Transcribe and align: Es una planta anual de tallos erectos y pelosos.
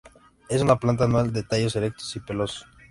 Es 0.49 0.63
una 0.63 0.77
planta 0.77 1.03
anual 1.03 1.31
de 1.31 1.43
tallos 1.43 1.75
erectos 1.75 2.15
y 2.15 2.21
pelosos. 2.21 2.67